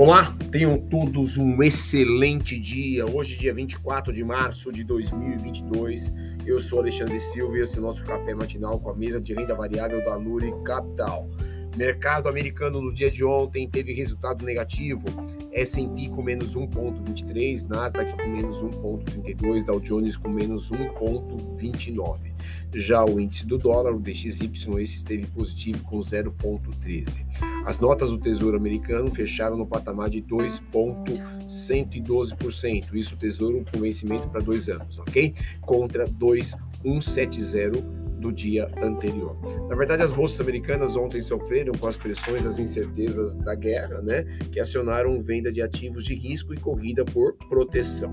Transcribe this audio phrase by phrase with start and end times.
[0.00, 3.04] Olá, tenham todos um excelente dia.
[3.04, 6.10] Hoje, dia 24 de março de 2022.
[6.46, 9.34] Eu sou Alexandre Silva e esse é o nosso café matinal com a mesa de
[9.34, 11.28] renda variável da Luri Capital.
[11.76, 15.04] Mercado americano no dia de ontem teve resultado negativo.
[15.52, 22.32] S&P com menos 1,23, Nasdaq com menos 1,32, Dow Jones com menos 1,29.
[22.72, 27.49] Já o índice do dólar, o DXY, esse esteve positivo com 0,13.
[27.64, 32.94] As notas do Tesouro Americano fecharam no patamar de 2,112%.
[32.94, 35.34] Isso o Tesouro com vencimento para dois anos, ok?
[35.60, 39.36] Contra 2,170 do dia anterior.
[39.68, 44.24] Na verdade, as bolsas americanas ontem sofreram com as pressões das incertezas da guerra, né,
[44.52, 48.12] que acionaram venda de ativos de risco e corrida por proteção.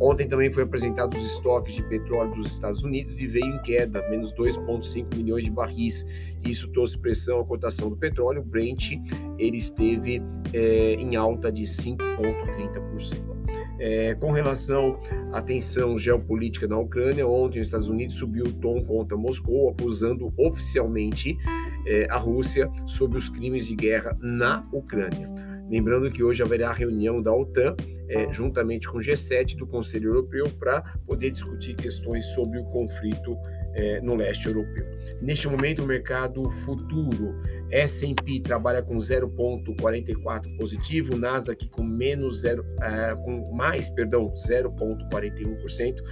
[0.00, 4.08] Ontem também foi apresentado os estoques de petróleo dos Estados Unidos e veio em queda,
[4.08, 6.06] menos 2,5 milhões de barris.
[6.46, 8.42] Isso trouxe pressão à cotação do petróleo.
[8.42, 8.92] Brent
[9.38, 10.22] ele esteve
[10.52, 13.37] é, em alta de 5,30%.
[13.78, 15.00] É, com relação
[15.32, 20.32] à tensão geopolítica na Ucrânia, ontem os Estados Unidos subiu o tom contra Moscou, acusando
[20.36, 21.38] oficialmente
[21.86, 25.28] é, a Rússia sobre os crimes de guerra na Ucrânia.
[25.70, 27.76] Lembrando que hoje haverá reunião da OTAN,
[28.08, 33.36] é, juntamente com o G7 do Conselho Europeu, para poder discutir questões sobre o conflito
[33.74, 34.86] é, no leste europeu.
[35.20, 37.34] Neste momento, o mercado futuro
[37.70, 46.02] S&P trabalha com 0,44 positivo, Nasdaq com menos 0, uh, com mais, perdão, 0,41%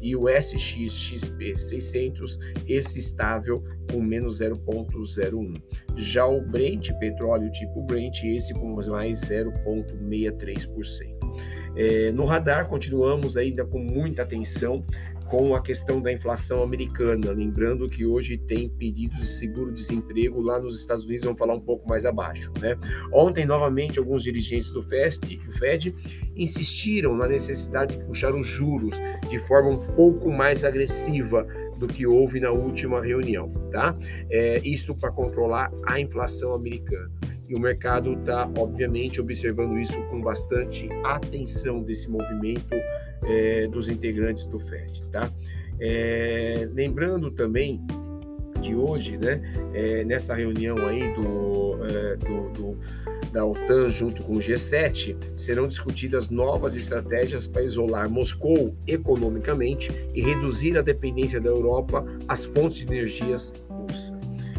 [0.00, 5.62] e o SXXP 600 esse estável com menos 0,01.
[5.96, 11.12] Já o Brent, petróleo tipo Brent, esse com mais 0,63%.
[11.74, 14.82] É, no radar, continuamos ainda com muita atenção
[15.32, 17.32] com a questão da inflação americana.
[17.32, 21.88] Lembrando que hoje tem pedidos de seguro-desemprego lá nos Estados Unidos, vamos falar um pouco
[21.88, 22.52] mais abaixo.
[22.60, 22.76] Né?
[23.10, 25.94] Ontem, novamente, alguns dirigentes do FED, do FED
[26.36, 29.00] insistiram na necessidade de puxar os juros
[29.30, 31.46] de forma um pouco mais agressiva
[31.78, 33.50] do que houve na última reunião.
[33.70, 33.94] Tá?
[34.30, 37.10] É, isso para controlar a inflação americana
[37.48, 42.74] e o mercado está, obviamente, observando isso com bastante atenção desse movimento
[43.24, 45.30] é, dos integrantes do FED, tá?
[45.80, 47.84] É, lembrando também
[48.62, 49.42] que hoje, né,
[49.74, 52.78] é, nessa reunião aí do, é, do, do,
[53.32, 60.22] da OTAN junto com o G7, serão discutidas novas estratégias para isolar Moscou economicamente e
[60.22, 63.52] reduzir a dependência da Europa às fontes de energias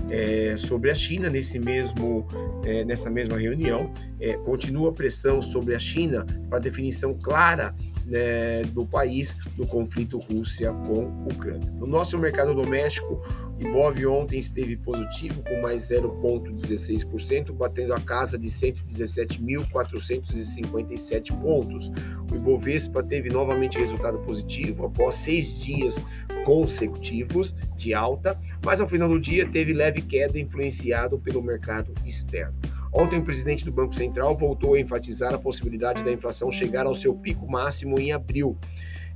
[0.10, 2.28] é, sobre a China nesse mesmo,
[2.64, 3.92] é, nessa mesma reunião.
[4.20, 7.76] É, continua a pressão sobre a China para definição clara
[8.06, 11.70] né, do país no conflito Rússia com Ucrânia.
[11.72, 13.22] No nosso mercado doméstico,
[13.60, 21.90] Ibov ontem esteve positivo com mais 0,16%, batendo a casa de 117.457 pontos.
[22.32, 26.04] O Ibovespa teve novamente resultado positivo após seis dias
[26.46, 32.56] consecutivos de alta, mas ao final do dia teve leve queda influenciado pelo mercado externo.
[32.94, 36.94] Ontem, o presidente do Banco Central voltou a enfatizar a possibilidade da inflação chegar ao
[36.94, 38.56] seu pico máximo em abril.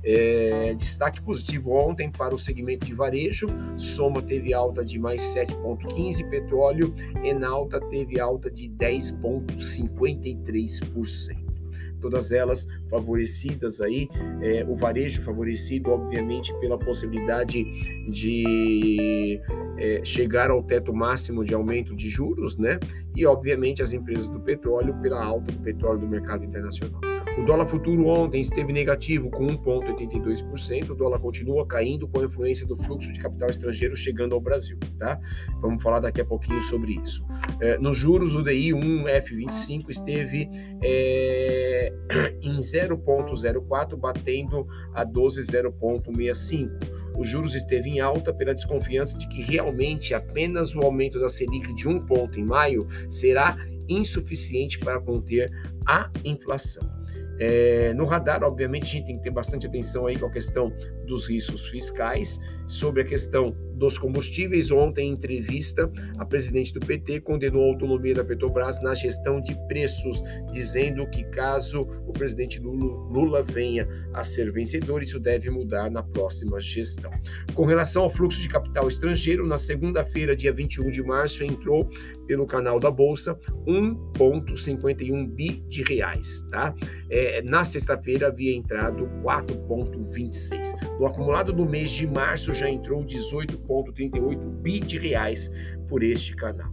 [0.02, 3.46] É, destaque positivo ontem para o segmento de varejo,
[3.76, 6.92] Soma teve alta de mais 7,15%, petróleo,
[7.24, 11.47] Enalta teve alta de 10,53%
[12.00, 14.08] todas elas favorecidas aí,
[14.42, 17.64] é, o varejo favorecido, obviamente, pela possibilidade
[18.10, 19.40] de
[19.78, 22.78] é, chegar ao teto máximo de aumento de juros, né?
[23.14, 27.00] E, obviamente, as empresas do petróleo pela alta do petróleo do mercado internacional.
[27.38, 30.90] O dólar futuro ontem esteve negativo com 1,82%.
[30.90, 34.78] O dólar continua caindo com a influência do fluxo de capital estrangeiro chegando ao Brasil,
[34.98, 35.20] tá?
[35.60, 37.24] Vamos falar daqui a pouquinho sobre isso.
[37.60, 40.48] É, nos juros, o DI 1F25 esteve
[40.82, 41.92] é,
[42.42, 50.14] em 0,04, batendo a 12,065 os juros esteve em alta pela desconfiança de que realmente
[50.14, 53.56] apenas o aumento da Selic de um ponto em maio será
[53.88, 55.50] insuficiente para conter
[55.84, 56.97] a inflação.
[57.40, 60.72] É, no radar, obviamente, a gente tem que ter bastante atenção aí com a questão
[61.06, 64.70] dos riscos fiscais, sobre a questão dos combustíveis.
[64.70, 69.54] Ontem, em entrevista, a presidente do PT condenou a autonomia da Petrobras na gestão de
[69.68, 70.22] preços,
[70.52, 76.58] dizendo que caso o presidente Lula, venha a ser vencedor, isso deve mudar na próxima
[76.60, 77.10] gestão.
[77.54, 81.88] Com relação ao fluxo de capital estrangeiro, na segunda-feira, dia 21 de março, entrou
[82.26, 86.74] pelo canal da Bolsa 1,51 bi de reais, tá?
[87.10, 90.98] É, na sexta-feira havia entrado 4,26.
[90.98, 93.02] No acumulado do mês de março já entrou
[93.68, 95.50] 18,38 bi de reais
[95.86, 96.70] por este canal.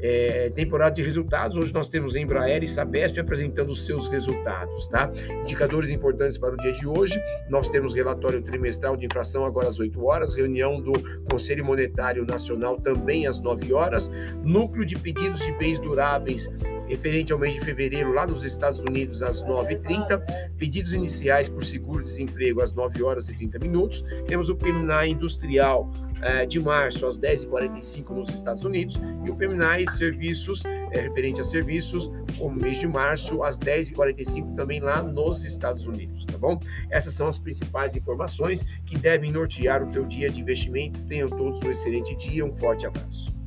[0.00, 5.10] É, temporada de resultados, hoje nós temos Embraer e Sabesp apresentando os seus resultados, tá?
[5.42, 9.80] Indicadores importantes para o dia de hoje, nós temos relatório trimestral de inflação agora às
[9.80, 10.92] 8 horas, reunião do
[11.30, 14.08] Conselho Monetário Nacional também às 9 horas,
[14.44, 16.48] núcleo de pedidos de bens duráveis
[16.88, 20.20] referente ao mês de fevereiro lá nos Estados Unidos às 9h30,
[20.58, 25.90] pedidos iniciais por seguro-desemprego às 9 horas e 30 minutos, temos o PMI industrial
[26.22, 31.44] eh, de março às 10h45 nos Estados Unidos e o PMI serviços, eh, referente a
[31.44, 36.58] serviços, como mês de março às 10h45 também lá nos Estados Unidos, tá bom?
[36.90, 40.98] Essas são as principais informações que devem nortear o teu dia de investimento.
[41.06, 43.37] Tenham todos um excelente dia, um forte abraço.